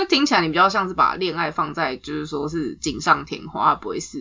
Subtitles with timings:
[0.00, 4.18] 会听起来你比较像是把恋爱放在就是说是锦上添花，不会是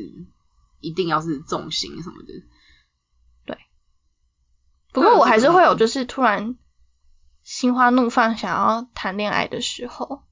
[0.79, 2.33] 一定要是重心什么的。
[3.45, 3.57] 对
[4.93, 6.55] 不过我还是会有就是突然
[7.43, 10.23] 心花怒放想要谈恋爱的时候，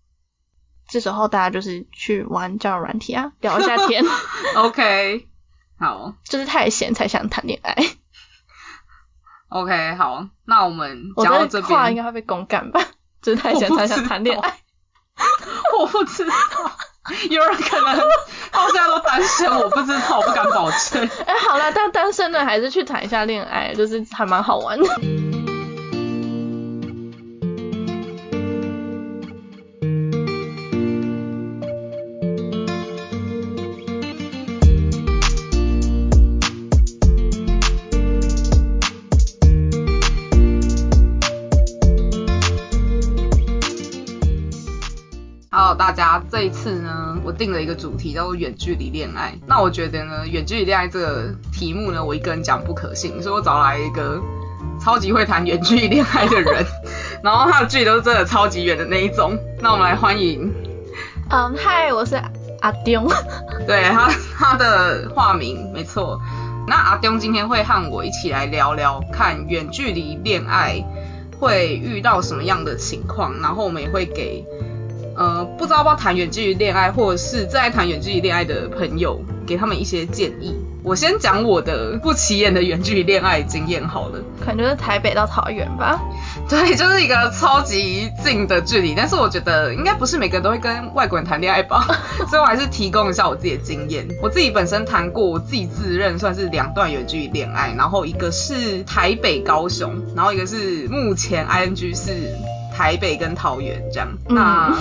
[0.88, 4.04] 这时候大家就是去玩交友软体啊，聊一下 天
[4.56, 5.28] ，OK，
[5.80, 7.76] 好就是太闲才想谈恋爱。
[9.50, 12.82] ，OK，好，那我们讲到这这话应，该会被公干吧？
[13.22, 14.60] 就是太闲才想谈恋爱。
[15.78, 16.34] 我不知道，
[17.30, 17.98] 有人可能
[18.52, 21.10] 到现在都单身，我不知道，我不敢保证。
[21.26, 24.86] 哎、好了，但单身的还是去谈一下恋爱，就是还蛮好玩的。
[45.78, 49.34] 大家这一次呢，我定了一个主题叫做远距离恋爱。
[49.46, 54.20] 那我觉得呢，远距离恋爱这个题目呢，我一个人讲不可信，所以我找来一个
[54.82, 56.66] 超级会谈远距离恋爱的人，
[57.24, 59.38] 然后他的距离都是真的超级远的那一种。
[59.62, 60.52] 那我们来欢迎，
[61.30, 62.16] 嗯，嗨，我是
[62.62, 63.08] 阿丢。
[63.68, 66.20] 对他他的化名没错。
[66.68, 70.84] 那阿东今天会和我一起来聊聊看远距离恋爱
[71.40, 74.44] 会遇到什么样的情况，然后我们也会给
[75.18, 80.56] 呃不知道要不要谈远距离恋爱，或者是正在谈远距离恋爱的朋友，给他们一些建议。
[80.84, 84.24] 我先讲我的不起眼的远距离恋爱经验好了。
[84.40, 86.00] 可能就是台北到桃园吧。
[86.48, 91.86] 对，就是一个超级近的距离，但是我觉得应该不是每个人都会跟外国人谈恋爱吧，
[92.30, 94.08] 所以我还是提供一下我自己的经验。
[94.22, 102.14] 我自己本身谈过，我自己自认算是两段远距离恋爱，然后一个是台北高雄，然后一个是目前 ing 是
[102.78, 104.08] 台北跟桃园这样。
[104.30, 104.78] 那、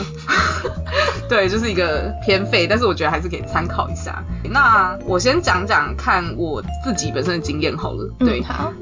[1.31, 4.23] 对，就是一个偏废，但是我觉得还是可以参考一下。
[4.45, 8.13] 那我先讲讲看我自己本身的经验好了。
[8.19, 8.73] 对，嗯、好。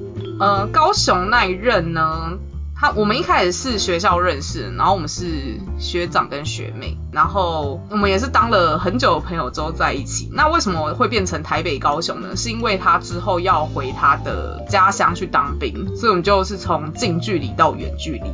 [0.41, 2.33] 呃，高雄那一任呢，
[2.75, 10.29] 他我们一开始是学校认识，然后我们是学长跟学妹，然后我们也是当了很久的朋友之后在一起。
[10.33, 12.35] 那为什么会变成台北高雄呢？
[12.35, 18.29] 是因为他之后要回他的家乡去当兵，所以我们就是从近距离到远距离，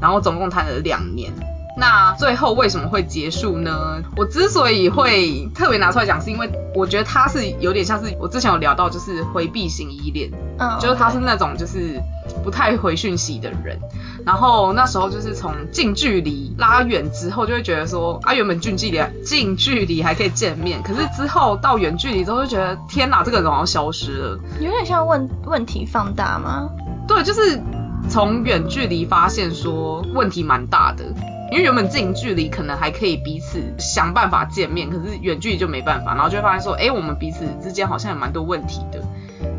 [0.00, 1.32] 然后总共谈了两年。
[1.76, 4.00] 那最后为什么会结束呢？
[4.16, 12.00] 我之所以会特别拿出来讲，是因为我觉得他是有点像是我之前有聊到，就是回避型依恋，嗯，就是他是那种就是
[12.44, 13.76] 不太回讯息的人。
[14.24, 26.68] 然后那时候就是从近距离拉远之后，就会觉得说啊，原本近距离近距离还可以见面，可是之后到远距离之后，就觉得天哪，这个人好像消失了，有点像问问题放大吗？
[27.08, 27.60] 对，就是
[28.08, 31.04] 从远距离发现说问题蛮大的。
[31.52, 39.00] 因为原本近距离可能还可以彼此想办法见面，可是远距离就没办法，然后就会发现说，哎，我们彼此之间好像有蛮多问题的，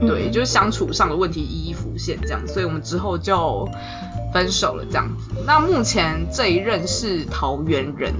[0.05, 3.69] 对，就是相处上的问题一一浮现这样，所以我们之后就
[4.33, 5.31] 分手了这样子。
[5.45, 8.11] 那目前这一任是桃园人，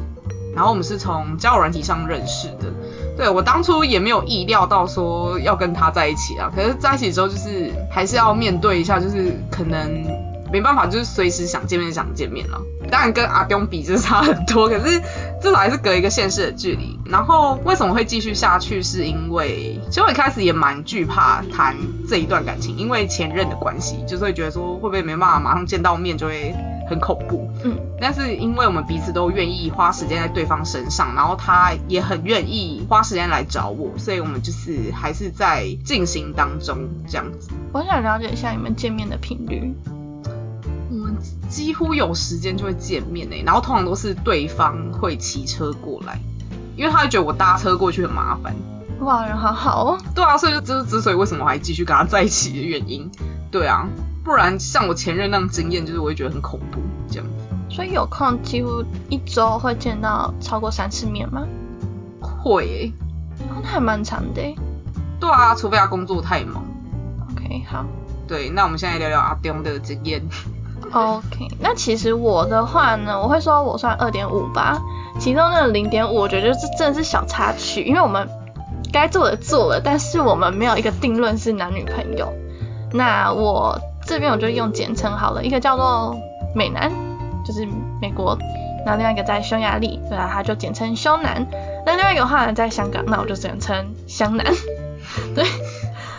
[0.56, 2.72] 然后我们是从交友软体上认识的，
[3.18, 10.06] 对我当初也没有意料到说要跟他在一起啊，可是在一起之后就是还是要面对一下，就是可能。
[10.52, 12.62] 没办法，就是随时想见面想见面了。
[12.90, 15.02] 当然跟阿东比就是差很多，可是
[15.42, 16.98] 至少还是隔一个现实的距离。
[17.08, 18.82] 然后为什么会继续下去？
[18.82, 21.76] 是因为其实我一开始也蛮惧怕谈
[22.08, 26.56] 这一段感情，因为前任的关系，就是会觉得说会不会没办法马上见到面就会
[26.88, 27.50] 很恐怖。
[27.64, 37.50] 嗯，但是因为我们彼此都愿意花时间在对方身上，然后他也很愿意花时间来找我，所以我们就是还是在进行当中这样子。
[37.74, 39.74] 我想了解一下你们见面的频率。
[40.92, 41.16] 我们
[41.50, 46.20] 几乎有时间就会见面诶、欸，然后通常都是对方会骑车过来，
[46.76, 48.56] 因为他会觉得我搭车过去很麻烦。
[49.02, 49.98] 哇，人好好哦。
[50.16, 53.12] 对啊，所以这是之所以为什么我还继续跟他在一起的原因。
[53.52, 53.88] 对啊，
[54.26, 57.56] 不然像我前任那种经验，就是我会觉得很恐怖这样子。
[57.70, 61.46] 所以有空几乎一周会见到超过三次面吗？
[62.20, 62.92] 会
[63.50, 64.56] 哦，那还蛮长的诶。
[65.20, 66.64] 对啊，除非他工作太忙。
[67.32, 67.86] OK，好。
[68.28, 70.28] 对，那我们现在聊聊阿东的经验。
[70.92, 74.82] OK，那其实我的话呢，我会说我算二点五吧，
[75.20, 78.28] 其中那零点五，我觉得就是真的是小插曲，因为我们
[78.92, 82.34] 该做的做了，但是我们没有一个定论是男女朋友。
[82.92, 86.16] 那我这边我就用简称好了，一个叫做
[86.54, 86.92] 美男，
[87.46, 87.68] 就是
[88.02, 88.38] 美国，
[88.86, 91.46] 那另外一个在匈牙利，对啊，他就简称匈男。
[91.86, 94.46] 那另外一个的话呢，在香港，那我就简称香男，
[95.36, 95.44] 对。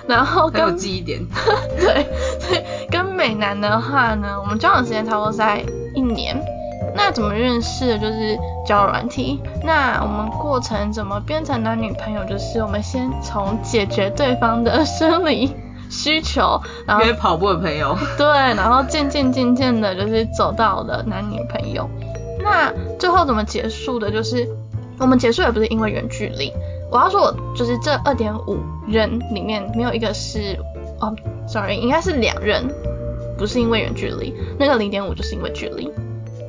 [0.08, 1.20] 然后跟很有记忆点，
[1.80, 2.06] 对，
[2.38, 6.40] 所以跟美男的话呢，我们交往时间差不多在一年。
[6.94, 7.98] 那怎么认识的？
[7.98, 9.40] 就是交友软体。
[9.64, 12.24] 那我们过程怎么变成男女朋友？
[12.24, 15.52] 就是我们先从解决对方的生理
[15.90, 21.88] 需求，然后约跑步的朋友，对，然后渐渐渐渐的，就是走到了男女朋友。
[22.42, 24.10] 那最后怎么结束的？
[24.10, 24.48] 就是
[24.98, 26.52] 我们结束也不是因为远距离。
[26.90, 30.56] 我要说，我就是这二点五人里面没有一个是，
[31.00, 31.14] 哦
[31.48, 32.64] ，sorry，应该是两人，
[33.36, 35.90] 不是因为远距离，那个零点五就是因为距离。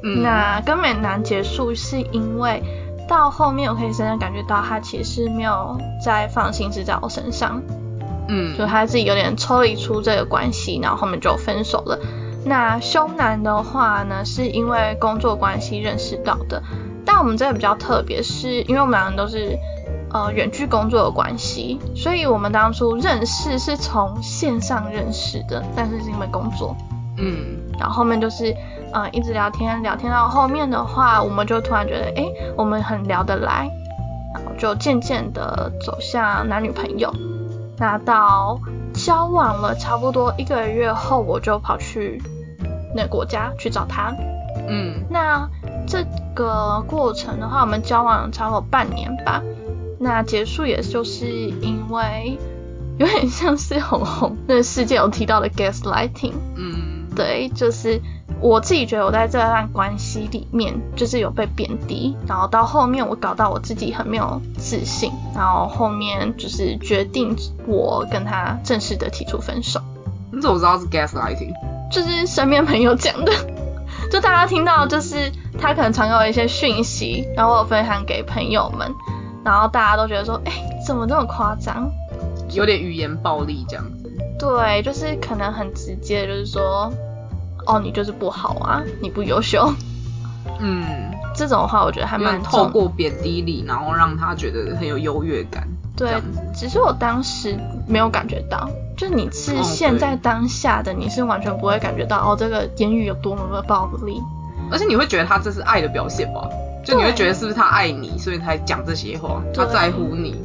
[0.03, 2.61] 嗯，那跟美男结束是因为
[3.09, 5.75] 到后面我可以深深感觉到他其实没有
[6.05, 7.59] 再放心思在我身上，
[8.27, 12.00] 嗯，就他自己有点抽离出这个关系，然后后面就分手了。
[12.45, 16.62] 那凶男的话呢，是因为工作关系认识到的，
[17.06, 19.57] 但我们这个比较特别，是因为我们两个人都是。
[20.09, 26.73] 呃，远距工作的关系，所以我们当初认识是从线上认识的，但是是因为工作，
[27.18, 28.56] 嗯，然后后面就是
[28.94, 32.25] 呃一直聊天，聊天到后面的话，我们就突然觉得，哎，
[32.56, 33.69] 我们很聊得来，
[34.33, 37.13] 然后就渐渐的走向男女朋友。
[37.77, 38.59] 那到
[38.94, 42.21] 交往了差不多一个月后，我就跑去
[42.95, 44.15] 那国家去找他，
[44.68, 45.47] 嗯，那
[45.88, 46.03] 这
[46.33, 49.41] 个过程的话，我们交往差不多半年吧。
[50.00, 52.38] 那结束也就是因为
[52.97, 58.00] 有点像是红红那个事件有提到的 gaslighting，嗯，对，就是
[58.39, 67.35] 我自己觉得我在这段关系里面就是有被贬低，然后到后面我搞到我自己很没有自信，然后后面就是决定
[67.65, 69.81] 我跟他正式的提出分手。
[70.31, 71.53] 你怎么知道是 gaslighting？
[71.91, 73.31] 就是身边朋友讲的，
[74.11, 78.93] 就大家听到就是他可能常有一些讯息，然后我分享给朋友们。
[79.45, 80.51] 然后大家都觉得说，哎，
[80.85, 81.89] 怎么这么夸张？
[82.51, 84.11] 有点语言暴力这样子。
[84.37, 86.91] 对，就是可能很直接，就是说，
[87.67, 89.71] 哦，你就是不好啊，你不优秀。
[90.59, 95.67] 嗯，这种话我觉得还蛮透过贬低你，然后让他觉得很有优越感。
[95.95, 96.11] 对，
[96.55, 104.21] 只是我当时没有感觉到，就你是现在当下的，你是完全不会感觉到哦，这个言语有多么的暴力。
[104.71, 106.47] 而且你会觉得他这是爱的表现吧？
[106.85, 109.41] 就你会觉得是不是他爱你，所以才讲这些话？
[109.53, 110.35] 他在乎你？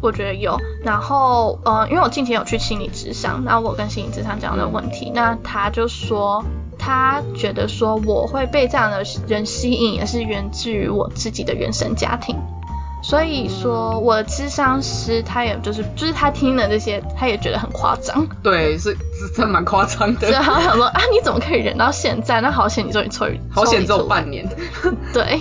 [0.00, 0.58] 我觉得有。
[0.82, 6.44] 然后，呃，因为我近期有去心理智商，那我跟心理智商讲的问题，那他就说，
[6.78, 12.36] 他觉得说我会被这样的人吸引，也是源自于我自己的原生家庭。
[13.00, 18.26] 所以说，我的智商师他也就是，就是他听了这些，他也觉得很夸张。
[18.42, 20.26] 对，是是真蛮夸张的。
[20.26, 22.40] 所以他想说啊，你怎么可以忍到现在？
[22.40, 24.48] 那好险你终于抽，好险只有半年。
[25.12, 25.40] 对。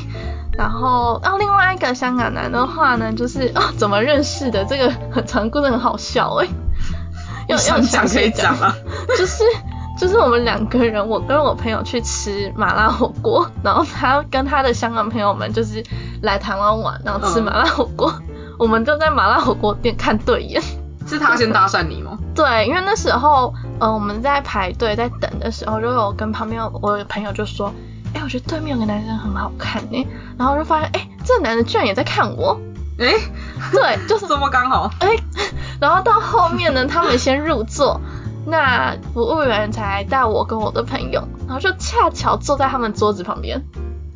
[0.57, 4.65] 然后，然后另外一个香港男的话呢，就是哦，怎么认识的？
[4.65, 6.48] 这个很长故事，很好笑 哎。
[7.48, 8.75] 要要讲可以讲啊。
[9.18, 9.44] 就是
[10.00, 15.83] 就是我们两个人，我跟我朋友去吃麻辣火锅，然后他跟他的香港朋友们就是
[16.21, 18.12] 来台湾玩，然后吃麻辣火锅。
[18.59, 20.62] 我们就在麻辣火锅店看对眼。
[21.07, 22.18] 是他先搭讪你吗？
[22.36, 27.71] 对，因为那时候，呃，我们在排队在等的时候，就有跟旁边我的朋友就说。
[28.17, 30.07] 哎，我觉得对面有个男生很好看呢，
[30.39, 32.59] 然后就发现，哎，这个男的居然也在看我，
[32.97, 33.13] 哎，
[33.71, 35.09] 对， 就是这么刚好，哎，
[35.79, 38.01] 然后到后面呢，他们先入座，
[38.47, 43.63] 那服务员才带我跟我的朋友，然后就恰巧坐在他们桌子旁边，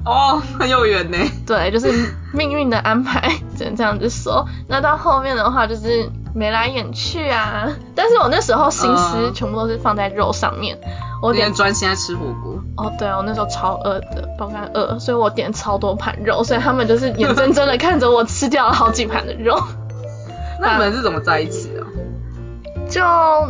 [0.04, 4.48] 哦，很有缘呢，对，就是命运的安排，只能这样子说。
[4.68, 10.80] 那到后面的话，就是眉来眼去啊，但是我那时候心思全部都是放在肉上面。
[11.22, 12.60] 我点专心在吃火锅。
[12.78, 19.56] 哦，对啊，我那时候超饿的，爆肝饿，所以我点超多盘肉，所以他们就是眼睁睁的看着我吃掉了好几盘的肉。
[20.60, 21.82] 那你们是怎么在一起的？
[22.90, 23.02] 就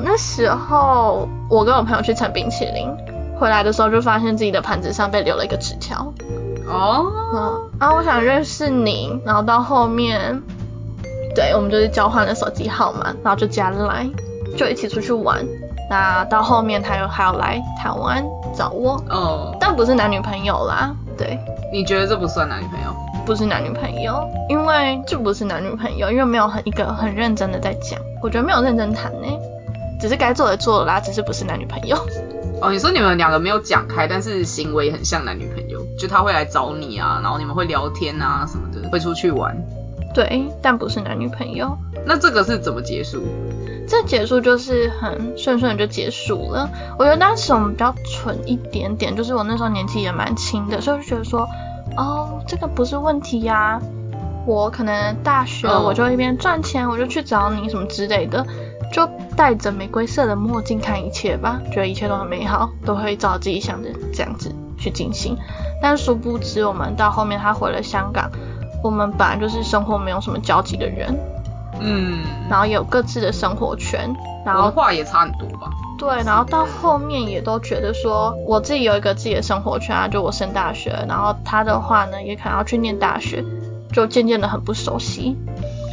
[0.03, 2.89] 那时候，我跟我朋友去蹭冰淇淋，
[3.39, 6.13] 回来的时候就发现自己的盘子上被留了一个纸条。
[6.67, 7.11] 哦。
[7.33, 10.41] 嗯，啊，我想认识你，然后到后面，
[11.33, 14.07] 对，我们就是交换了手机号码，然后就加来，
[14.57, 15.45] 就一起出去玩。
[15.91, 21.37] 那到后面他又还要来台湾找我，哦，但不是男女朋友啦，对。
[21.73, 22.95] 你觉得这不算男女朋友？
[23.25, 29.27] 不是男女朋友，因为这不是男女朋友，因为没有很一个很认真的在讲，我觉得没有认真谈呢，
[29.99, 31.97] 只是该做的做了啦，只是不是男女朋友。
[32.61, 39.57] 哦，你说你们两个没有讲开，但是行为很像男女朋友，就他会来找你啊，然后你们会聊天啊什么的，会出去玩。
[40.13, 41.77] 对，但不是男女朋友。
[42.05, 43.23] 那这个是怎么结束？
[43.87, 46.69] 这结束就是很顺顺的就结束了。
[46.97, 51.47] 我觉得当时我们比较蠢一点点，就是我那时候年纪也蛮轻的，所以就觉得说，
[51.97, 53.81] 哦，这个不是问题呀。
[54.47, 58.43] 我可能大学我就一边赚钱，我就去找你什么之类的，
[58.91, 65.37] 就戴着玫瑰色的墨镜看一切吧，觉得一切都很美好，都会照自己想的这样子去进行。
[65.79, 68.31] 但殊不知，我们到后面他回了香港，
[68.83, 71.15] 我们本来就是生活没有什么交集的人，
[71.81, 74.13] 嗯，然后也有各自的生活圈，
[74.45, 75.69] 然后文化也差很多吧？
[75.97, 83.43] 对，然后到后面也都觉得说，我自己有一个自己的生活圈啊，就我升大学，然后他的话呢，也可能要去念大学，
[83.91, 85.37] 就渐渐的很不熟悉，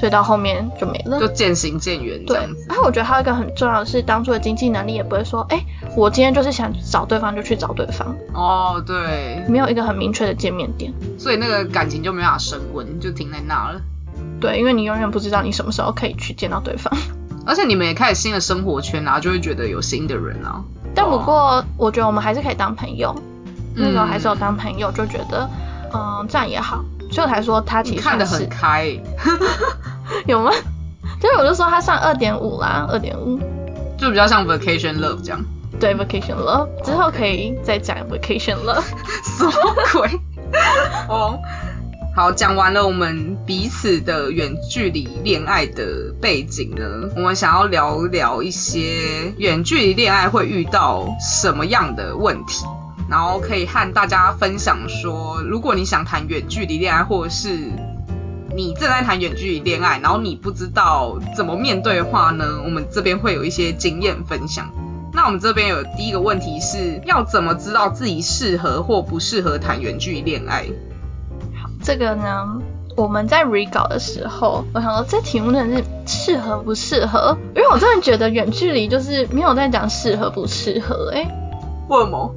[0.00, 1.21] 所以到后面就没了。
[1.21, 5.62] 就渐行渐远这对样子。，然后我觉得还有一个很重要的是，当初的经济能力也不会说，哎，
[5.95, 10.90] 我今天就是想找对方就去找对方，哦，对，没有一个很明确的见面点。
[11.18, 13.78] 所以那个感情就没办法升温，就停在那了。
[14.40, 16.92] 对，因为你永远不知道你什么时候可以去见到对方。
[17.47, 20.62] 而且你们也开始新的生活圈啊，就会觉得有新的人啊。
[20.95, 23.14] 但不过，我觉得我们还是可以当朋友。
[23.75, 25.49] 那时候嗯还是有当朋友，就觉得，
[25.95, 26.85] 嗯，这样也好。
[27.11, 29.02] 所以我才说他其你实看得很开欸、
[30.26, 30.50] 有吗？
[31.21, 33.38] 就是我就说他算二点五啦，二点五。
[33.97, 35.40] 就比较像 vacation love 这样。
[35.80, 38.85] 对，vacation love 之后可以再讲 vacation love。
[39.25, 39.52] 什么
[39.92, 40.21] 鬼？
[41.09, 41.38] 哦，
[42.18, 52.66] 好，讲完了我们彼此的远距离恋爱的背景呢，我们想要聊聊一些远距离恋爱会遇到什么样的问题，
[53.08, 57.56] 然后可以和大家分享说，如果你想谈远距离恋爱，或者是
[58.52, 64.68] 你正在谈远距离恋爱，然后你不知道怎么面对的话呢，我们这边会有一些经验分享。
[65.12, 70.66] 那我们这边有第一个问题是要怎么知道自己适合或不适合谈远距离恋爱？
[71.82, 72.47] 这个呢，
[72.97, 77.37] 我们在 re 稿的时候，我想说这题目真的是适合不适合？
[77.54, 81.26] 因为我真的觉得远距离就是没有在讲适合不适合、欸，
[81.88, 82.35] 为什么？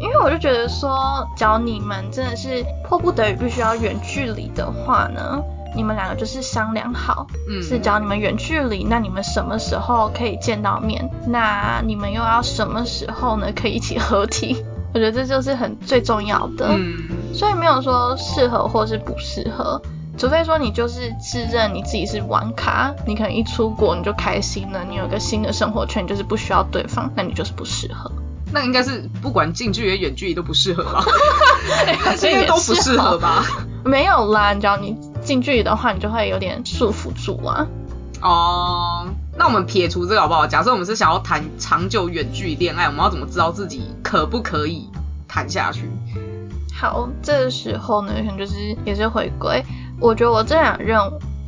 [0.00, 5.40] 因为我就觉得说，只要你们真的是迫不得已必须要远距离的话呢，
[5.74, 11.10] 你们两个就是商量好，嗯是只要你们远距离，那你们什么时候可以见到面？
[11.26, 14.62] 那你们又要什么时候呢可以一起合体？
[14.94, 16.68] 我觉得这就是很最重要的。
[16.70, 16.96] 嗯，
[17.34, 19.82] 所以没有说适合或是不适合，
[20.16, 28.10] 除非说你就是自认你自己是玩咖，你可能一出国你就开心了，你有个新的生活圈，就是不需要对方，那你就是不适合。
[28.52, 31.04] 那应该是不管近距离、远距离都不适合吧？
[32.16, 33.44] 这应该都不适合吧？
[33.84, 37.66] 没有啦，你知道你近距离的话，你就会有点束缚住啊。
[38.22, 40.46] 哦，那我们撇除这个好不好？
[40.46, 44.88] 假设我们是想要谈长久远距离恋爱，我们要怎么知道自己可不可以
[45.26, 45.90] 谈下去？
[46.72, 49.64] 好，这个时候呢，可能就是也是回归。
[50.00, 50.98] 我觉得我这两任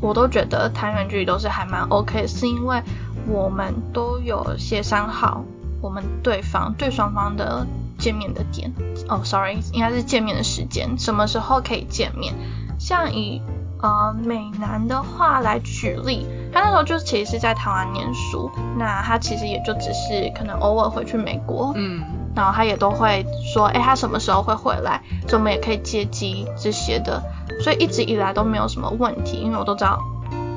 [0.01, 2.83] 我都觉得谈远距离都是还蛮 OK，是因为
[3.29, 5.45] 我们都有协商好
[5.81, 7.67] 我们对方对双方的
[7.99, 8.73] 见面的点。
[9.09, 12.35] 哦，sorry，应该是见面的时间，什么时候可以见面？
[12.79, 13.43] 像以
[13.81, 22.03] 呃美男的话来举例，他那时候就其实是在台湾念书，那他其实也就只是可能偶尔回去美国，嗯，
[22.35, 27.23] 然后他也都会说，哎，他什么时候会回来，所以我们也可以接机这些的，
[27.63, 29.99] 所以一直以来都没有什么问题，因为我都知道，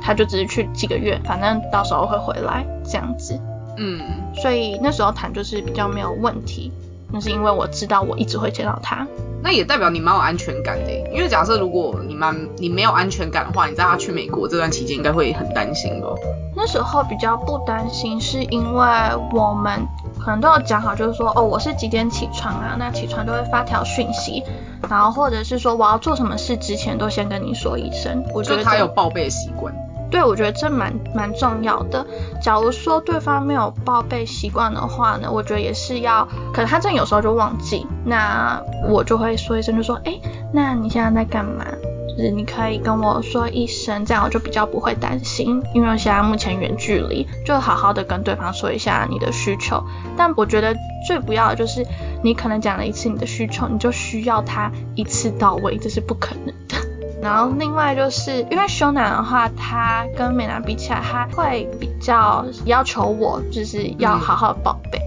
[0.01, 3.39] 他就只是去几个月，反正到时候会回来这样子，
[3.77, 4.01] 嗯，
[4.36, 6.72] 所以那时候谈就是比较没有问题，
[7.12, 9.05] 那是因为我知道我一直会见到他，
[9.41, 16.08] 那也代表你蛮有安全感的，因为假设如果你蛮你没有安全感的话，你在他去美国这段期间应该会很担心吧？
[16.55, 18.86] 那时候比较不担心，是因为
[19.31, 19.88] 我们
[20.19, 22.75] 可能都有讲好，就是说，哦，我是几点起床啊？
[22.77, 24.43] 那起床都会发条讯息，
[24.89, 28.25] 然后或者是说我要做什么事之前都先跟你说一声。
[28.34, 29.74] 我觉得他有报备习惯。
[30.12, 32.06] 对，我觉得这蛮蛮重要的。
[32.42, 40.20] 假如说对方没有报备习惯的话呢，我觉得也是要，可能他真的有时候就忘记，那我就会说一声，就说，哎，
[40.51, 41.66] 那你现在在干嘛？
[42.18, 49.82] 就是你可以跟我说一声，这样我就比较不会担心，因为现在目前远距离，就好好的跟对方说一下你的需求。
[50.18, 50.75] 但我觉得
[51.08, 51.86] 最不要的就是
[52.22, 56.88] 你可能讲了一次你的需求，你就需要他一次到位，这是不可能的。
[57.21, 64.99] 然后另外就是因为修男的话，他跟美男比起来，他会比较要求我，就是要好好报备。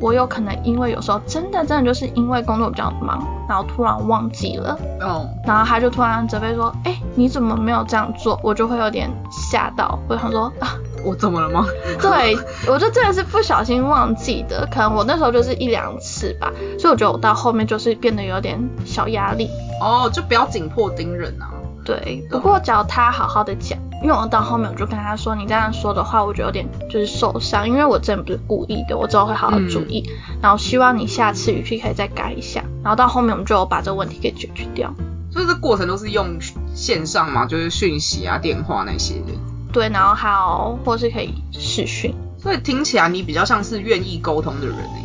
[0.00, 8.38] 我有可能因为有时候真的真的就是因为工作比较忙，然后突然忘记了，哦，然后他就突然责备说，哎，你怎么没有这样做？
[8.42, 11.66] 我就会有点吓到，我想说啊，我怎么了吗？
[12.00, 19.48] 对，我就真的是不小心忘记的，可能我那时候就是一两次吧，所以我觉得我到后面就是变得有点小压力。
[19.80, 21.50] 哦，就不要紧迫盯人啊。
[21.84, 30.08] 对，不过只要他好好的讲，因为我到后面我就跟他说，你这样说的话，我就有点就是受伤，因为我真的不是故意的，我之后会好好注意，
[30.40, 34.94] 然后希望你下次语气可以再改一下，然后到后面我们就有把这个问题给解决掉。
[35.30, 36.38] 所以这过程都是用
[36.74, 39.32] 线上嘛，就是讯息啊、电话那些的。
[39.74, 42.14] 对，然后还有或是可以视讯。
[42.38, 45.04] 所以听起来你比较像是愿意沟通的人欸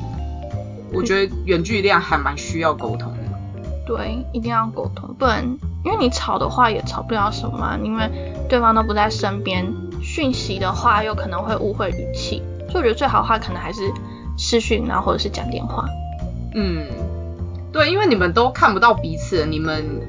[0.94, 3.20] 我觉得远距离还蛮需要沟通的。
[3.86, 5.44] 对，一定要沟通，不然
[5.84, 8.10] 因为你吵的话也吵不了什么，因为
[8.48, 9.66] 对方都不在身边，
[10.02, 13.92] 讯息的话又可能会误会语气，所以我觉得最好的话可能还是
[14.38, 15.86] 视讯，然后或者是讲电话。
[16.54, 16.86] 嗯，
[17.72, 20.02] 对，因为你们都看不到彼此，你们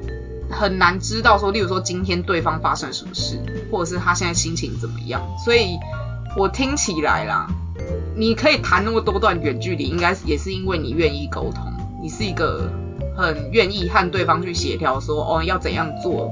[0.50, 3.38] 很难知道说，例如说今天对方发生什么事，
[3.70, 5.78] 或者是他现在心情怎么样，所以
[6.36, 7.46] 我听起来啦，
[8.16, 11.64] 你可以谈那么多段远距离，应该也是因为你愿意沟通，
[12.02, 12.70] 你是一个。
[13.16, 16.30] 很愿意和对方去协调，说哦要怎样做，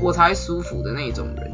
[0.00, 1.52] 我才会舒服的那种人。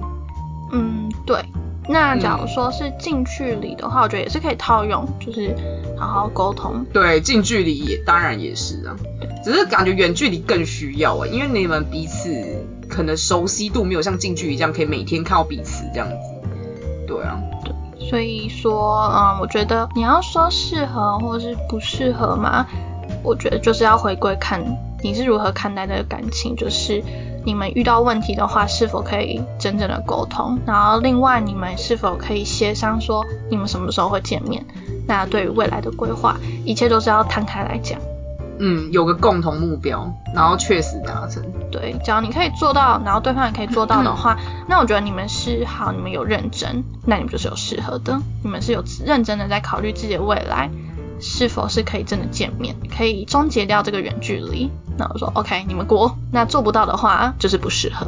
[0.70, 1.42] 嗯，对。
[1.88, 5.56] 那假如说是近距离的话，我觉得也是可以套用，就是
[5.98, 6.84] 好好沟通。
[6.92, 8.94] 对，近距离也当然也是啊，
[9.42, 12.30] 只是感觉远距离更需要啊，因为你们彼此
[12.88, 16.14] 可能熟悉度没有像近距离这样可以每天看到彼此这样子。
[17.06, 17.40] 对啊。
[17.64, 22.66] 对，所以说，嗯，我觉得你要说适合或是不适合嘛。
[23.22, 24.62] 我觉得就是要回归看
[25.02, 27.02] 你是如何看待这个感情，就是
[27.44, 34.64] 你们遇到问题的话，是否可以真正的沟通，然后另外你们是否可以协商说你们什么时候会见面，
[35.06, 38.00] 那对于未来的规划，一切都是要摊开来讲。
[38.60, 41.42] 嗯，有个共同目标，然后确实达成。
[41.72, 44.38] 对，只要你可以做到，然后对方也可以做到的话，
[44.68, 50.70] 那我觉得你们是好，你们有认真，那你们就是有适合的，你们是有认真的在考虑自己的未来。
[51.22, 54.70] 是否是可以真的见面，可以终结掉这个远距离？
[54.96, 56.16] 那我说 OK，你们过。
[56.32, 58.06] 那做不到的话，就是不适合。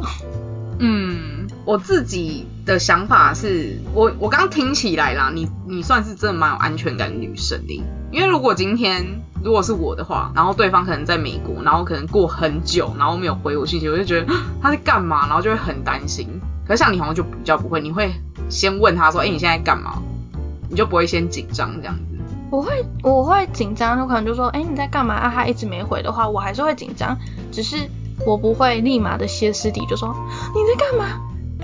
[0.79, 7.81] 嗯，我自己的想法是，我我刚听起来啦，你你算是真的蛮有安全感的女生的。
[8.11, 16.27] 因为如果今天如果是我的话，然后对方可能在美国，然后可能过很久，然后没有回我信息，我就觉得他在干嘛，然后就会很担心。
[16.67, 18.13] 可是像你好像就比较不会，你会
[18.49, 20.01] 先问他说，哎，你现在干嘛？
[20.69, 22.17] 你就不会先紧张这样子。
[22.51, 25.31] 我会我会紧张，有可能就说，哎，你在干嘛啊？
[25.33, 27.17] 他一直没回的话，我还是会紧张，
[27.51, 27.77] 只是
[28.25, 30.15] 我不会立马的歇斯底，就说
[30.53, 31.19] 你在干嘛？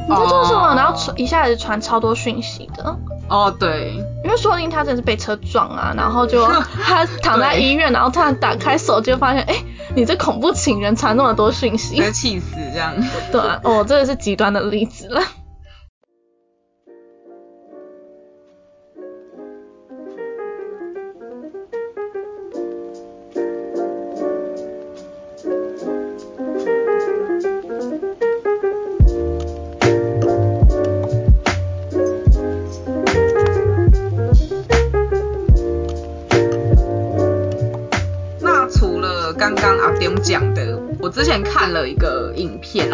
[0.10, 0.75] 你在做什么？
[0.75, 2.98] 然后传一下子传超多讯息的。
[3.30, 3.93] 哦，对，
[4.24, 6.45] 因为说不定他真的是被车撞啊，然后就
[6.84, 9.56] 他躺在医院，然后突然打开手机，发现，哎，
[9.95, 12.93] 你这恐怖情人传那么多讯息，气死这样。
[13.32, 15.22] 对，哦，这个是极端的例子了。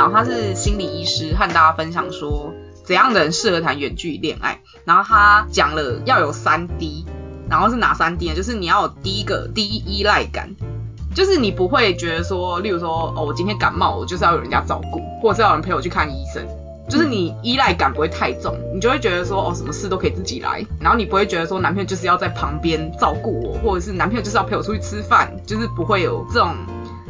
[0.05, 4.61] 然后他是心理医师，和大家分享说怎样的人适合谈远距离恋爱。
[4.83, 7.03] 然后他讲了要有三 D，
[7.49, 8.35] 然后是哪三 D 呢？
[8.35, 10.55] 就是你要有第一个第一依赖感，
[11.15, 16.45] 就是你不会觉得说，例如说哦，我今天感冒，我就是要有人家照顾，或者是要有人陪我去看医生。
[16.87, 26.55] 就是你依赖感不会太重，你就会觉得说哦，什么事都可以自己来，然后你不会觉得说男朋友就是要在旁边照顾我，或者是男朋友就是要陪我出去吃饭，就是不会有这种。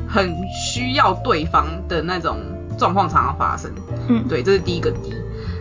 [0.07, 2.37] 很需要对方的那种
[2.77, 3.71] 状况常常发生，
[4.07, 5.13] 嗯，对，这是第一个 D。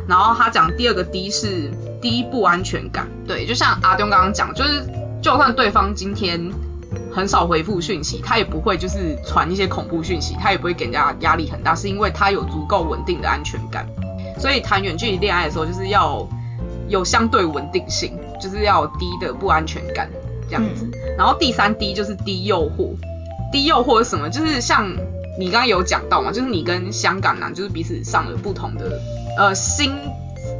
[0.06, 1.70] 然后他讲第二个 D 是
[2.02, 4.84] 第一不安全感，对，就像阿东刚刚讲，就是
[5.22, 6.52] 就算对方今天
[7.10, 13.86] 很少回复讯息，他也不会就是传一些恐怖讯息，他也不会给人家压力很大，是因为他有足够稳定的安全感。
[14.38, 16.28] 所以谈远距离恋爱的时候，就是要
[16.88, 20.10] 有相对稳定性，就是要低的不安全感
[20.50, 20.86] 这样子。
[21.16, 22.90] 然后第三 D 就是低诱惑。
[23.50, 24.28] 低诱惑是什么？
[24.28, 24.92] 就是像
[25.38, 29.00] 你刚刚有讲到嘛，就是你跟香港男就是彼此上了不同的
[29.36, 29.92] 呃新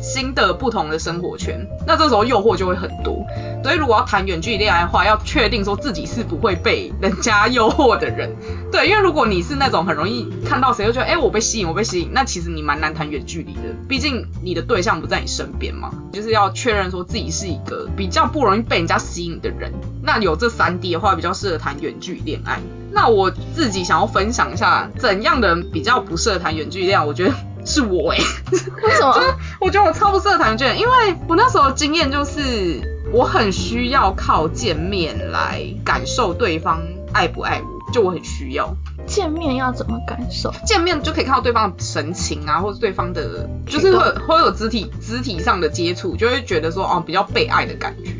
[0.01, 3.25] 新的不同的生活圈，那这时候诱惑就会很多。
[3.63, 8.37] 所以如果要谈远距离恋爱的话，要确定说自己是不会被人家诱惑的人。
[8.71, 15.91] 对，因为如果你是那种很容易看到谁就觉得哎我被吸引我被吸引，那其实你蛮难谈远距离的，毕竟你的对象不在你身边嘛。
[16.13, 19.73] 就是要确认说自己是一个比较不容易被人家吸引的人。
[20.03, 22.61] 那有这三 D 的话，比较适合谈远距离恋爱。
[22.93, 27.05] 那我自己想要分享一下，怎样的人比较不适合谈远距离恋爱？
[27.05, 27.33] 我觉得
[27.65, 28.19] 是我哎，
[28.51, 29.15] 为什么？
[29.61, 32.81] 我觉得我超不适合谈远距离，因为我那时候经验就是，
[33.13, 38.75] 我很需要靠见面来感受对方爱不爱我，就我很需要。
[39.07, 40.51] 见面要怎么感受？
[40.65, 48.17] 见面就可以看到对方的神情啊，或者对方的，就是会会有肢体肢体上的接触，就会觉得说哦，比较被爱的感觉。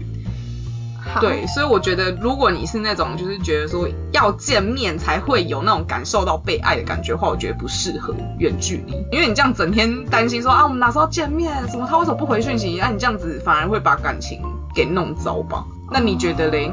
[1.21, 11.53] 对，所以我觉得，如果你是那种就是觉得说要见面才会有那种感受到被爱的感觉的话，我觉得不适合远距离，因为你这样整天担心说啊，我们哪时候见面？
[11.69, 12.77] 什么他为什么不回讯息？
[12.81, 14.41] 那你这样子反而会把感情
[14.75, 15.65] 给弄糟吧？
[15.91, 16.73] 那你觉得嘞？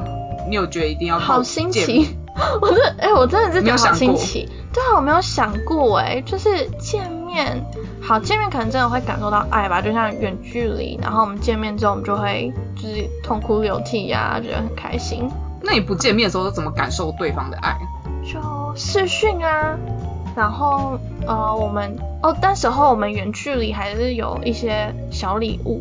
[0.49, 2.17] 你有觉得一定要好新见面奇，
[2.62, 4.49] 我真的哎、我真的是觉得好没有想过新奇。
[4.73, 7.63] 对啊，我没有想过哎、就是见面，
[8.12, 15.32] 好见面可能真的会感受到爱吧，就像远距离，然后我们见面之后，我们就会就是痛哭流涕呀、觉得很开心。
[15.62, 17.78] 那你不见面的时候怎么感受对方的爱？
[18.21, 18.38] 就
[18.76, 19.78] 视讯啊，
[20.36, 25.80] 然后呃，我们哦，那时候我们远距离还是有一些小礼物，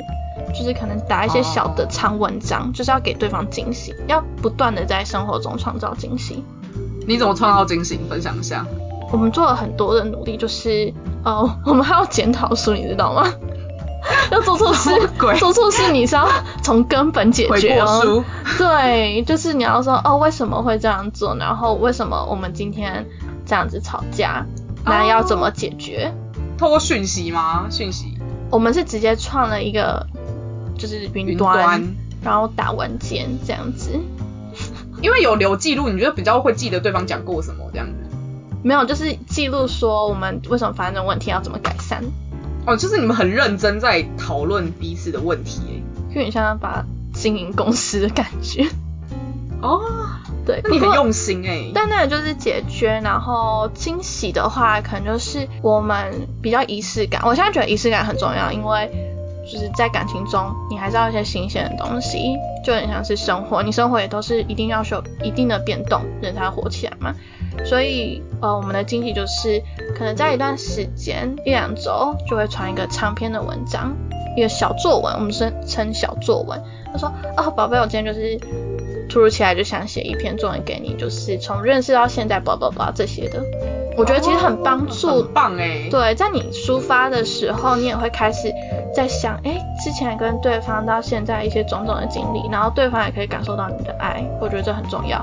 [0.55, 6.45] 就是可能打一些小的哦长文章，就是要给对方惊喜，要不断的在生活中创造惊喜。
[7.09, 7.99] 你怎么创造惊喜？
[8.09, 8.65] 分享一下。
[9.11, 10.93] 我们做了很多的努力，就是
[11.25, 13.27] 呃，我们还要检讨书，你知道吗？
[14.31, 14.91] 要做错事
[15.39, 16.27] 做错事你是要
[16.63, 17.83] 从根本解决。
[18.57, 21.37] 对，就是你要说哦，为什么会这样做？
[21.37, 23.07] 然后为什么我们今天
[23.45, 24.47] 这样子吵架？
[24.85, 26.13] 那要怎么解决？
[26.57, 27.67] 透过讯息吗？
[27.71, 28.17] 讯息
[28.51, 30.07] 我们是直接创了一个
[30.79, 34.01] 就是云端，然后打文件这样子。
[35.03, 38.00] 因为有留记录，你觉得比较会记得对方讲过什么这样子。
[38.63, 42.05] 没有，就是记录说我们为什么发生这种问题，要怎么改善，
[42.67, 45.83] 哦，就是你们很认真在讨论彼此的问题耶。
[46.09, 48.67] 有点像把经营公司的感觉。
[49.63, 49.81] 哦，
[50.45, 51.71] 对，那你很用心哎。
[51.75, 57.23] 但那个就是解决，然后惊喜的话，可能就是我们比较仪式感。
[57.25, 59.10] 我现在觉得仪式感很重要，因为
[59.51, 67.15] 就是在感情中，你还是要一些新鲜的东西，就很像是生活，你生活也都是一定要有一定的变动，人才活起来嘛。
[67.65, 69.61] 所以，呃，我们的惊喜就是
[69.97, 73.97] 可能在一段时间一两周就会传一个长篇的文章，
[74.37, 76.63] 一个小作文，我们是称小作文。
[76.93, 78.39] 他说：“哦，宝贝，我今天就是
[79.09, 83.43] 突如其来就想写一篇作文给你，就是从认识到现在，叭叭叭这些的。
[84.01, 85.87] 我觉得其实很帮助哦很棒哎。
[85.91, 88.51] 对，在你抒发的时候，你也会开始
[88.95, 95.23] 在想，哎，之前跟对方到现在一些种种的经历，然后对方也可以感受到你的爱，我觉得这很重要。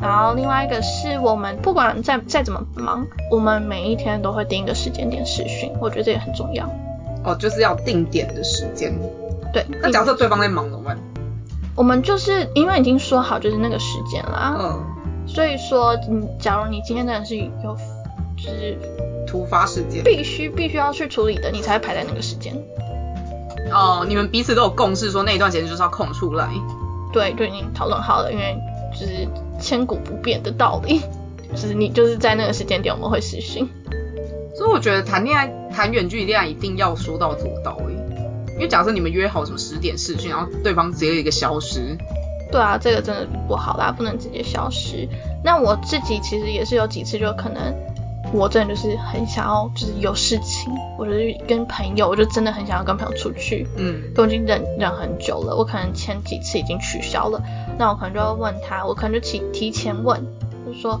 [0.00, 6.66] 然后另外一个是我们不管再再怎么忙，我们每一天都会定一个时间点视讯，我觉得这也很重要。
[7.24, 8.90] 哦，就是要定点的时间。
[9.52, 10.98] 对，那假设对方在忙怎么办？
[11.76, 14.82] 我们就是因为已经说好就是那个时间啦，嗯，
[15.26, 17.76] 所以说，你，假如你今天真的是有
[18.44, 18.76] 就是
[19.26, 20.04] 突发事件。
[20.04, 22.54] 必须必须要去处理的，你才会排在那个时间。
[23.72, 26.50] 哦，你们彼此都有共识，说那一段时间就是要空出来。
[27.12, 28.56] 对，就已经讨论好了，因为
[28.92, 29.26] 就是
[29.60, 31.00] 千古不变的道理，
[31.52, 33.68] 就是你就是在那个时间点我们会实行。
[34.54, 37.96] 所以我觉得谈恋爱、谈远距离恋爱一定要说到做到诶。
[38.54, 41.96] 因为假设你们约好什么十点试训，然后对方直接一个消失，
[42.52, 45.08] 对啊，这个真的不好啦，不能直接消失。
[45.42, 47.74] 那我自己其实也是有几次，就可能
[48.34, 57.40] 我真的就是很想要，就是有事情，我就是跟朋友，我就真的很想要跟朋友出去，嗯，都已经忍忍很久了，我可能前几次已经取消了，
[57.78, 60.20] 那我可能就要问他，我可能就提提前问，
[60.66, 61.00] 就说，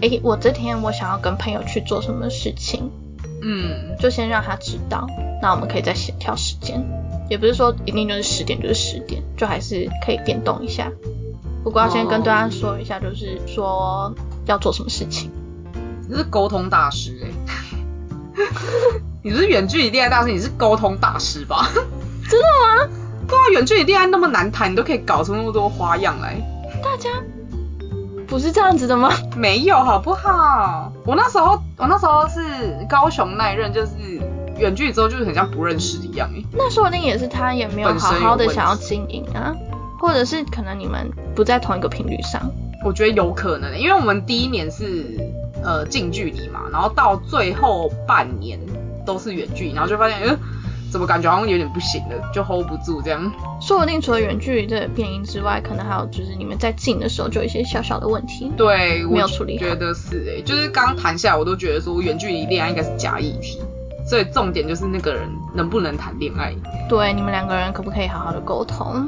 [0.00, 2.88] 诶，我这天我想要跟朋友去做什么事情，
[3.42, 5.08] 嗯，就先让他知道，
[5.42, 6.80] 那我们可以再协调时间，
[7.28, 10.92] 也不是说一定就是十点就是十点，就还是可以变动一下。
[11.64, 14.14] 不过要先跟对方说一下，就是说
[14.46, 15.30] 要做什么事情。
[16.10, 17.32] 你是沟通大师诶。
[19.22, 21.68] 你不是远距离恋爱大师，你是沟通大师吧？
[22.28, 22.90] 真的吗？
[23.28, 26.34] 对啊，远距离恋爱那么难谈，你都可以搞出那么多花样来。
[26.82, 27.10] 大家
[28.26, 29.12] 不是这样子的吗？
[29.36, 30.92] 没有好不好？
[31.06, 32.40] 我那时候，我那时候是
[32.88, 33.92] 高雄那一任，就是
[34.58, 36.44] 远距离之后，就是很像不认识一样诶。
[36.52, 39.54] 那说不定也是他也没有好好的想要经营啊，
[40.00, 42.50] 或者是可能你们不在同一个频率上。
[42.82, 45.04] 我觉得有可能，因为我们第一年是
[45.62, 48.58] 呃近距离嘛，然后到最后半年
[49.04, 50.34] 都是远距离，然后就发现，呃，
[50.90, 53.30] 怎么感觉好像有点不行了，就 hold 不住这样。
[53.60, 58.50] 说不定除了远距离的变音之外，可能还有就是你们在近的时候就有一些小小的问题。
[58.56, 63.60] 对，没有处理好觉得是诶、就是刚谈下来，我都觉得说远距离恋爱应该是假议题，
[64.06, 66.54] 所以重点就是那个人能不能谈恋爱。
[66.88, 69.06] 对，你们两个人可不可以好好的沟通？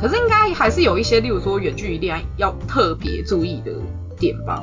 [0.00, 3.72] 可是应该还是有一些，例如说远距离恋爱要特别注意的
[4.18, 4.62] 点吧。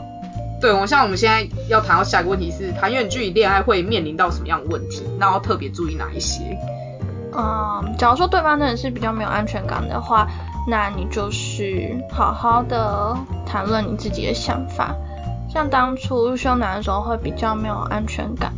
[0.60, 5.04] 对，我像我们现在要谈到下一个问题是，谈远距离恋爱会面临到什么样的问题？
[5.20, 6.58] 那要特别注意哪一些？
[7.38, 10.28] 嗯，假如说对方真的是比较没有安全感的话，
[10.68, 14.96] 那你就是好好的谈论你自己的想法。
[15.48, 18.52] 像当初入修男的时候会比较没有安全感，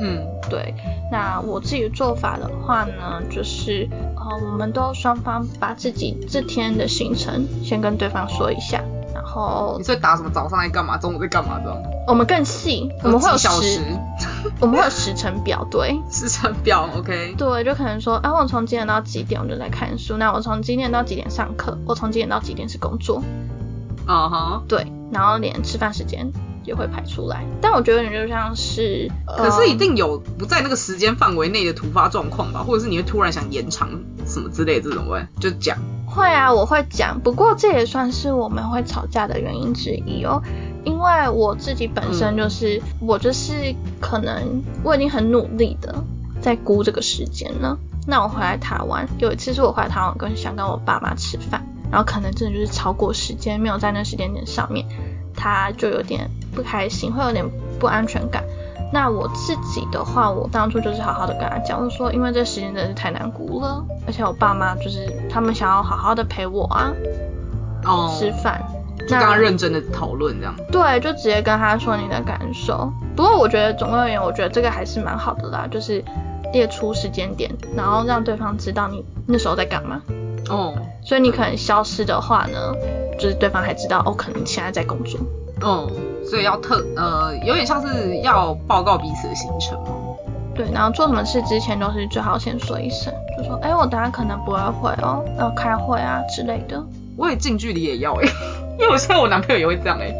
[0.00, 0.74] 嗯，对。
[1.10, 8.82] 那我自己的做法的话呢，就是呃，我们都双方把自己这天的行程先跟对方说一下，
[9.14, 11.82] 然后你是打什么早上在干嘛，中午在干嘛这种？
[12.06, 13.80] 我们更细，我们会有几小时时，
[14.60, 15.98] 我们会有时程表，对。
[16.10, 17.34] 时程表，OK。
[17.36, 23.22] 对，就可能说，啊，我从几点到几点我就在看书，那我从几点到几点上课，我从几点到几点是工作，
[24.06, 24.62] 嗯哼。
[24.68, 26.32] 对，然后连吃饭时间
[26.68, 27.44] 也会排出来。
[27.60, 33.88] 但我觉得你就像是，可是一呃定有不在那个时间范围内的突发状况吧，或者是你会突然想延长
[34.26, 35.78] 什么之类的这种会就讲。
[36.06, 40.42] 会啊，我会讲，不过这也算是我们会吵架的原因之一哦。
[40.84, 46.02] 因为我自己本身就是，我就是可能我已经很努力的
[46.40, 47.78] 在估这个时间了。
[48.06, 54.86] 那我回来台湾，有一次是我回来台湾跟想跟我爸妈吃饭，然后可能真的就是超过时间，没有在那时间点上面，
[55.34, 57.44] 他就有点不开心，会有点
[57.78, 58.42] 不安全感。
[58.90, 66.90] 那我自己的话，我当初就是好好的跟他讲，我说因为这时间真的是太难估了，而且我爸妈就是他们想要好好的陪我啊，
[67.84, 68.62] 哦，吃饭，
[69.00, 70.54] 就跟他认真的讨论这样。
[70.72, 72.90] 对，就直接跟他说你的感受。
[73.14, 76.02] 不过我觉得总归而言，我觉得这个还是蛮好的啦，就是
[76.54, 80.00] 列出时间点，然后让对方知道你那时候在干嘛。
[80.48, 82.72] 哦，所以你可能消失的话呢，
[83.18, 85.20] 就是对方还知道哦，可能你现在在工作。
[85.60, 85.90] 哦，
[86.28, 89.88] 所以要特呃，有点像是要报告彼此的行程嘛。
[90.54, 96.84] 对，然后做什么事之前都是最好先说一声，就说哎，我等下可能不会回哦，要开会啊之类的。
[97.16, 98.24] 我也近距离也要哎、
[98.78, 100.12] 因为我现在我男朋友也会这样哎、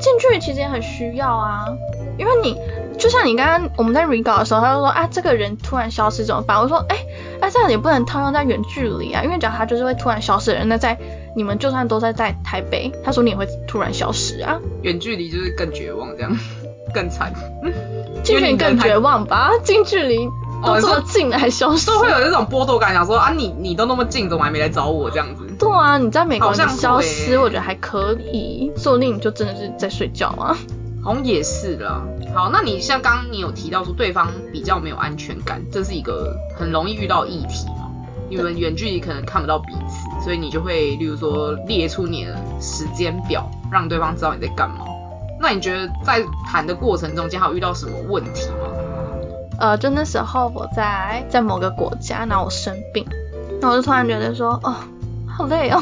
[0.00, 1.64] 近距离其实也很需要啊，
[2.18, 2.56] 因为你
[2.98, 6.60] 就像你刚刚我们在 re 稿的时候，他就说啊这个人突然消失怎么办？
[6.60, 6.96] 我说哎，
[7.40, 10.98] 那、这样也不能套用在远距离啊，因为假如他就是会突然消失的人，那在
[11.36, 16.36] 你们就算都在在台北，他说你也会突然消失啊，远距离就是更绝望这样，
[16.94, 17.32] 更惨。
[18.24, 19.50] 近距离更绝望吧？
[19.62, 20.26] 近距离
[20.64, 21.98] 都这么近了还消失都？
[21.98, 25.46] 会有那种剥夺感，想说啊你你都那么近，怎么还没来找我这样子？
[25.58, 30.56] 对啊，你在美国消失，我觉得还可以，说不定你就真的是在睡觉啊。
[31.04, 32.02] 好像也是啦。
[32.34, 37.90] 好，那你像刚刚你有提到说对方比较没有安全感，这是一个很容易遇到的议题嘛？
[38.28, 44.84] 你们远距离可能看不到彼此，所以你就会例如说列出你的时间表，让对方知道你在干嘛。
[45.40, 48.68] 那你觉得在谈的过程中间还有遇到什么问题吗？
[49.58, 53.06] 呃，就那时候我在在某个国家，然后我生病，
[53.60, 54.74] 那我就突然觉得说，哦，
[55.26, 55.80] 好累哦，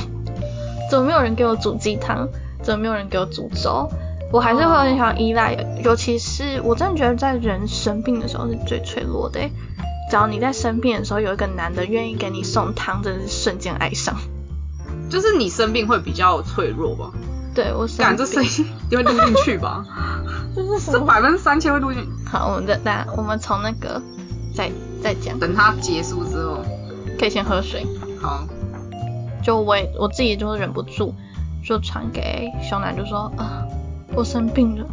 [0.90, 2.28] 怎么没有人给我煮鸡汤？
[2.62, 3.90] 怎么没有人给我煮粥？
[4.34, 9.48] 我还是会有点想依赖，尤其是我真的觉得在人生病的时候是最脆弱的欸。
[10.10, 14.16] 只要你在生病的时候有一个男的愿意给你送汤，真的是瞬间爱上。
[15.08, 17.12] 就是你生病会比较脆弱吧？
[17.54, 19.84] 对我生感这声病，音你会录进去吧？
[20.52, 20.98] 这是什么？
[20.98, 22.04] 这百分之三千会录进。
[22.26, 24.02] 好，我们再那我们从那个
[24.52, 24.68] 再
[25.00, 26.58] 再讲，等它结束之后，
[27.20, 27.86] 可以先喝水。
[28.20, 28.44] 好，
[29.44, 31.14] 就我也我自己就是忍不住，
[31.64, 33.62] 就传给小南，就说啊，
[34.16, 34.86] 我生病了，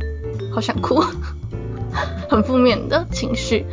[0.53, 1.03] 好想哭，
[2.29, 3.65] 很负面的情绪。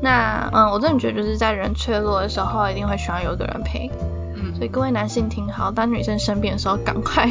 [0.00, 3.90] 那嗯，我真的觉得就是在人脆弱的时候，一定会需要有一个人陪。
[4.34, 7.28] 嗯所以各位男性听好，当女生生病的时候，赶快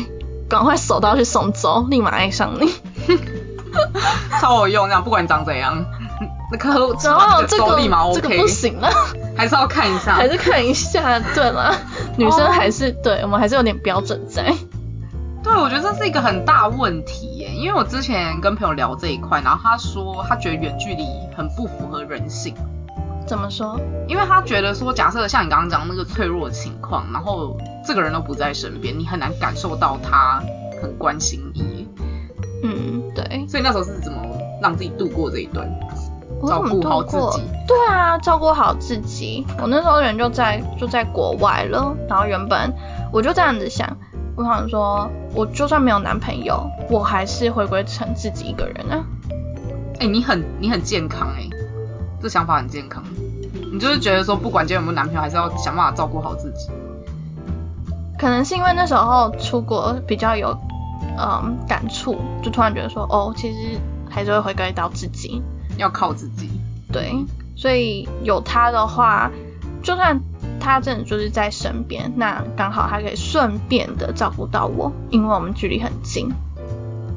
[0.49, 2.73] 赶快手刀去送走，立马爱上你。
[4.39, 5.85] 超有用，这样不管你长怎样，
[6.51, 8.89] 然后这个粥立马这个不行了，
[9.37, 11.19] 还是要看一下， 还是看一下。
[11.33, 11.73] 对了，
[12.17, 14.53] 女生还是、对我们还是有点标准在。
[15.43, 22.53] 对，我觉得这是一个很大问题耶，因为我之前跟朋友聊这一块，然后他说他觉得远距离很不符合人性，
[23.25, 23.79] 怎么说？
[24.07, 30.41] 因为他觉得说，假设像你刚刚讲那个脆弱的情况，然后这个人都不在身边，你很难感受到他
[30.81, 31.87] 很关心你，
[32.63, 33.47] 嗯，对。
[33.47, 34.19] 所以那时候是怎么
[34.61, 35.67] 让自己度过这一段？
[36.47, 39.45] 照顾好自己对啊，照顾好自己。
[39.61, 42.73] 我那时候人就在就在国外了，然后原本
[43.11, 43.95] 我就这样子想，
[44.41, 49.03] 我想说，我就算没有男朋友，我还是回归成自己一个人啊。
[49.99, 51.47] 哎、你很你很健康哎、
[52.21, 53.03] 这想法很健康。
[53.71, 56.69] 你就是觉得说，不管今天有没有男朋友，还是要想办法照顾好自己。
[58.17, 60.57] 可能是因为那时候出国比较有
[61.17, 65.41] 嗯感触，就突然觉得说，哦，其实还是会回归到自己。
[65.77, 66.49] 要靠自己。
[66.91, 67.13] 对，
[67.55, 69.31] 所以有他的话，
[69.81, 70.19] 就算
[70.61, 76.31] 他真的就是在身边，那刚好他可以顺便的照顾到我，因为我们距离很近。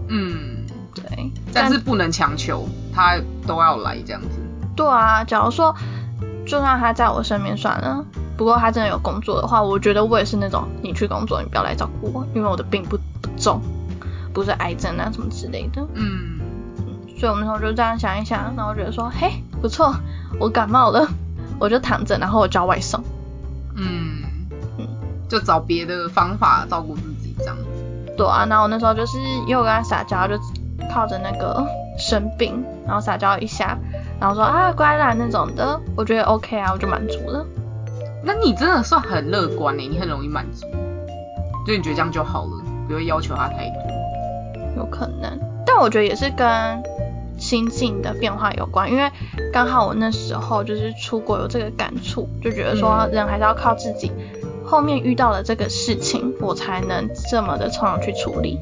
[0.08, 4.40] 嗯，对，但是不能强求他都要来这样子。
[4.74, 5.74] 对啊，假如说
[6.46, 8.04] 就算他在我身边算了，
[8.36, 13.60] 不过他真的有工作的话，我觉得我也是那种你去工作，你不要来照顾我，因为我的病不不重，
[14.32, 15.86] 不是癌症啊什么之类的。
[15.94, 16.40] 嗯，
[17.18, 19.30] 所以我们那时候就这样想一想，然后觉得说，嘿，
[19.62, 19.94] 不错，
[20.40, 21.08] 我感冒了，
[21.58, 23.02] 我就躺着，然后我叫外送。
[25.28, 28.14] 就找别的方法照顾自己这样子。
[28.16, 30.34] 对啊，然后我那时候就是因为我跟他撒娇，就
[30.92, 31.66] 靠着那个
[31.98, 33.76] 生病，然后撒娇一下，
[34.20, 37.44] 然后说啊乖啦那种的，我觉得 OK 啊，我就满足了。
[38.22, 40.66] 那你真的算很乐观呢，你很容易满足，
[41.66, 43.82] 就你觉得这样就好了，不会要求他太多。
[44.76, 46.46] 有可能，但我觉得也是跟
[47.36, 49.10] 心境的变化有关，因为
[49.52, 54.12] 刚好我那时候就是出国有这个感触，就觉得说人还是要靠自己。
[54.66, 58.58] 后面遇到了这个事情，我才能这么的从容去处理。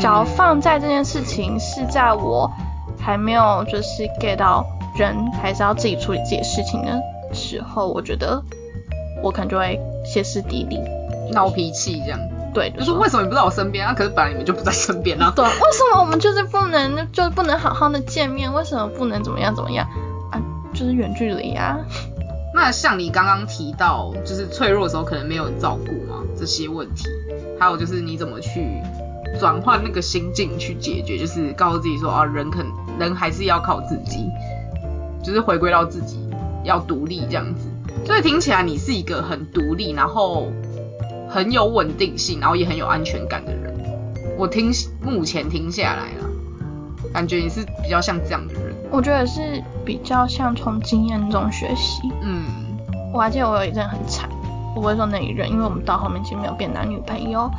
[0.00, 2.50] 假如放在这件事情是在我
[2.98, 7.00] 还没有就是 get 到人还是要自己处理自己的事情的
[7.32, 8.42] 时候，我觉得
[9.22, 10.80] 我可能就会歇斯底里、
[11.32, 12.18] 闹脾气这样。
[12.52, 13.92] 对，就是为什么你不在我身边啊？
[13.92, 15.30] 可是本来你们就不在身边啊。
[15.36, 18.52] 对，为什么我们就是不能就不能好好的见面？
[18.52, 19.86] 为什么不能怎么样怎么样
[20.32, 20.40] 啊？
[20.72, 21.76] 就是远距离啊。
[22.56, 27.04] 那像你刚刚提到，就是脆弱的时候可能没有人照顾嘛，这些问题，
[27.60, 28.66] 还有就是你怎么去
[29.38, 32.64] 转换那个心境去解决，就是告诉自己说啊，人肯
[32.98, 34.26] 人还是要靠自己，
[35.22, 36.18] 就是回归到自己
[36.64, 37.68] 要独立这样子。
[38.06, 40.50] 所以听起来你是一个很独立，然后。
[41.28, 43.74] 很有稳定性，然后也很有安全感的人。
[44.38, 44.70] 我听
[45.02, 46.30] 目前听下来了，
[47.12, 48.75] 感觉你是比较像这样的人。
[48.90, 52.10] 我觉得是比较像从经验中学习。
[52.22, 52.44] 嗯，
[53.12, 54.28] 我还记得我有一阵很惨，
[54.74, 57.50] 我不会说那一任，因为我们到后面其实没有变男女朋友。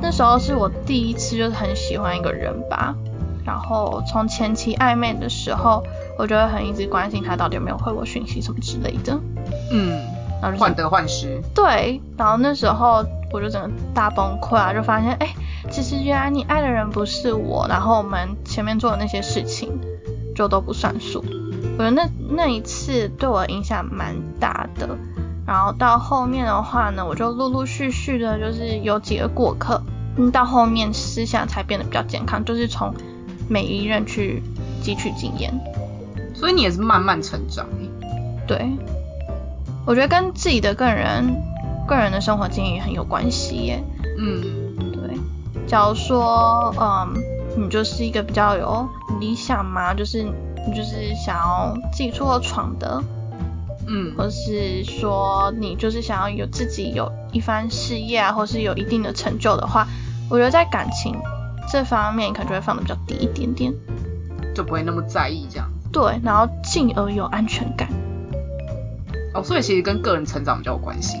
[0.00, 2.94] 那时候是我第一次就是很喜欢一个人吧，
[3.44, 5.82] 然后从前期暧昧的时候，
[6.18, 9.18] 我就会很一直关心他到底有没有回我讯息什么之类的。
[9.70, 10.00] 嗯。
[10.58, 15.34] 患得患失，对，然后那时候我就整个大崩溃啊，就发现，哎，
[15.70, 19.72] 其实原来你爱的人不是我，然后我们前面做的那些事情
[20.36, 21.24] 就都不算数。
[21.76, 24.96] 我觉得那那一次对我影响蛮大的，
[25.44, 29.82] 然后到后面的话呢，我就陆陆续续的，就是有几个过客，
[30.16, 32.94] 嗯，到后面思想才变得比较健康，就是从
[33.48, 34.42] 每一任去
[34.82, 35.52] 汲取经验。
[36.34, 37.66] 所以你也是慢慢成长，
[38.46, 38.70] 对。
[39.86, 41.40] 我觉得跟自己的个人
[41.86, 43.82] 个人的生活经验也很有关系耶。
[44.18, 44.42] 嗯，
[44.92, 45.16] 对。
[45.66, 47.14] 假如说，嗯，
[47.56, 48.88] 你就是一个比较有
[49.20, 53.02] 理想嘛，就是你就是想要自己出国闯的，
[53.86, 59.86] 嗯，或是说你就是想要有自己有一番事业啊，或是有一定的成就的话，
[60.30, 61.14] 我觉得在感情
[61.70, 63.72] 这方面可能就会放的比较低一点点，
[64.54, 65.68] 就不会那么在意这样。
[65.92, 67.88] 对，然后进而有安全感。
[69.34, 71.16] 哦，所以其实跟个人成长比较有关系。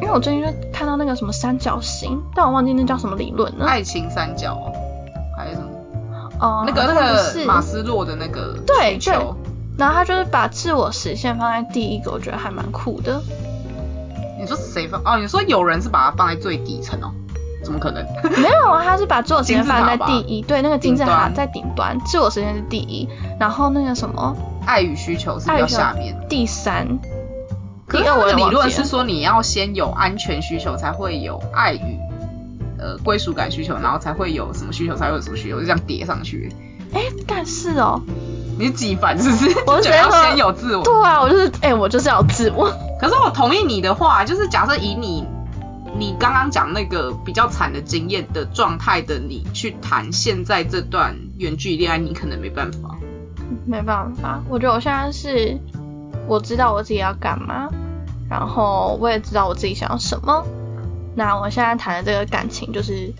[0.00, 3.66] 因为我最近就看到那个什么三角形，但我忘记那叫什么理论了。
[3.66, 4.72] 爱情三角？
[6.40, 8.56] 哦，那个那个马斯洛的那个
[8.90, 9.36] 需求。
[9.78, 13.20] 然后他就是把自我实现放在第一个，我觉得还蛮酷的。
[14.40, 15.00] 你说谁放？
[15.04, 17.12] 哦，你说有人是把它放在最底层哦？
[17.62, 18.04] 怎么可能？
[18.42, 26.98] 没有啊，他是把自我实现放在第一， 对，那个金字塔在顶端，自我实现是第一，然后那个什么爱与需求是比较下面，第三。
[27.86, 31.98] 可是我的理论是说，你要先有安全需求，才会有爱与
[32.78, 36.52] 呃归属感需求，然后才会有什么需求，才会有什么需求，就这样叠上去。
[36.92, 38.00] 哎，但是哦，
[38.58, 39.58] 你是几反是不是？
[39.66, 40.82] 我觉得要先有自我。
[40.82, 42.72] 对啊，我就是哎，我就是要自我。
[43.00, 45.24] 可是我同意你的话，就是假设以你
[45.98, 52.96] 你刚刚讲那个比较惨的经验的状态的你去谈现在这段远距离恋爱，你可能没办法。
[53.66, 55.58] 没办法，我觉得我现在是。
[56.26, 57.70] 我知道我自己要干嘛，
[58.28, 60.44] 然后我也知道我自己想要什么。
[61.18, 63.12] 那我现在谈的这个感情就是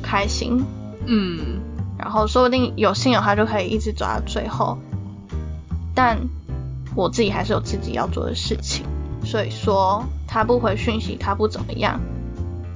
[0.00, 0.64] 开心，
[1.06, 1.60] 嗯，
[1.98, 4.78] 然后说不定有幸的话就可以一直走到最后。
[5.92, 6.16] 但
[6.94, 8.86] 我自己还是有自己要做的事情，
[9.24, 12.00] 所以说他不回讯息，他不怎么样，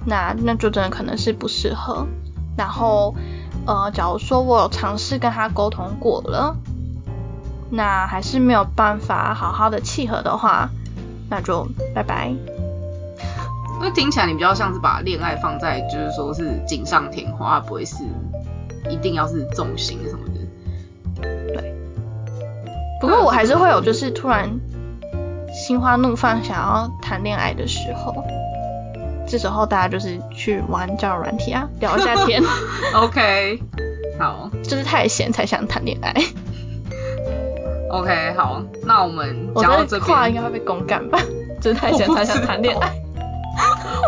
[0.04, 2.04] 那那就真的可能是不适合。
[2.56, 3.14] 然后
[3.66, 6.56] 呃，假如说我有尝试跟他沟通过了。
[7.70, 10.70] 那还是没有办法好好的契合的话，
[11.30, 12.34] 那就拜拜。
[13.80, 17.96] 那听起来你比较像是把恋爱放在就是说是锦上添花，不会是
[18.88, 21.22] 一定要是重心什么的。
[21.54, 21.74] 对。
[23.00, 24.58] 不过我还是会有就是突然
[25.52, 28.24] 心花怒放想要谈恋爱的时候，
[29.26, 32.42] 这时候大家就是去玩交友软体啊，聊一下天。
[32.96, 33.60] OK，
[34.18, 34.50] 好。
[34.62, 36.14] 就是太闲才想谈恋爱。
[37.90, 41.20] OK，好，那我们讲到这话应该会被公干吧？
[41.60, 42.94] 就是太闲才想谈恋爱。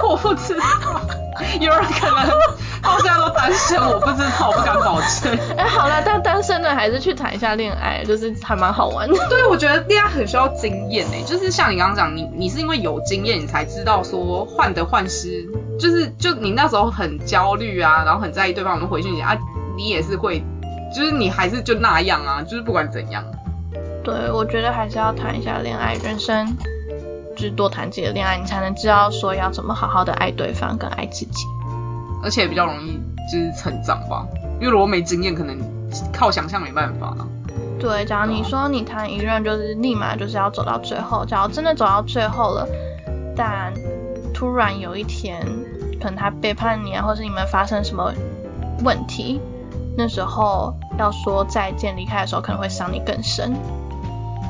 [0.07, 0.65] 我不知道，
[1.61, 2.29] 有人可能
[2.83, 5.37] 到现在都单身，我不知道，我不敢保证。
[5.57, 9.15] 哎、好了，但单身的还是去谈一下恋爱，就是还蛮好玩的。
[9.29, 15.45] 对，我觉得恋爱很需要经验诶，就是像你刚刚讲，你你是因为有经验，你才知道说患得患失，
[15.79, 19.37] 就是就你那时候很焦虑啊，然后很在意对方有没有回讯息啊，
[19.77, 20.43] 你也是会，
[20.95, 23.25] 就是你还是就那样啊，就是不管怎样。
[24.05, 26.57] 对，我觉得还是要谈一下恋爱，人生
[27.39, 31.47] 就是多谈几个恋爱，你才能知道说要怎么好好的爱对方跟爱自己。
[32.21, 34.27] 而且比较容易就是成长吧，
[34.61, 35.57] 因为如果没经验，可能
[36.13, 37.29] 靠想象没办法、啊。
[37.79, 42.67] 对，假如你说你谈一任就是立马就是要走到最后，假如真的走到最后了，
[43.37, 43.73] 但
[44.35, 45.41] 突然有一天
[46.01, 48.13] 可能他背叛你啊，或是你们发生什么
[48.83, 49.41] 问题，
[49.97, 53.55] 那时候要说再见离开的时候，可能会伤你更深。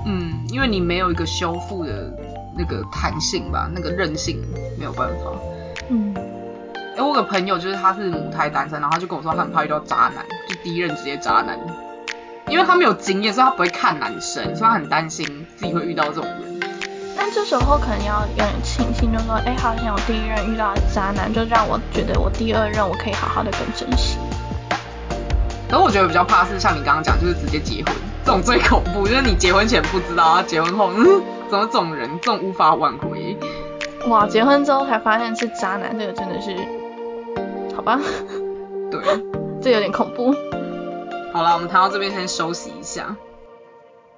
[0.07, 2.11] 嗯，因为你没有一个修复的
[2.59, 4.43] 那个弹性吧，那个韧性
[4.77, 5.31] 没有办法。
[5.89, 6.13] 嗯，
[6.97, 11.57] 哎、我有个朋友就是他是母胎单身，然后他就跟我说他很怕遇到渣男，就第一任直接渣男，
[12.49, 16.61] 因为他没有经验，所以他不会看男生，所以他很担心自己会遇到这种人。
[17.17, 24.19] 那这时候可能要有点庆幸，就说，哎，好像我第一任遇到的渣男，就让我觉得我第二任我可以好好的更珍惜。
[25.69, 27.95] 可是我觉得比较怕是像你刚刚讲，就是直接结婚，
[28.25, 33.37] 这种最恐怖，就是你结婚前不知道，他结婚后，嗯，怎么这种人，这种无法挽回。
[34.07, 36.57] 哇，结婚之后才发现是渣男，这个真的是，
[37.75, 38.01] 好吧，
[38.91, 39.01] 对，
[39.61, 40.35] 这有点恐怖。
[41.33, 43.17] 好了，我们谈到这边先休息一下。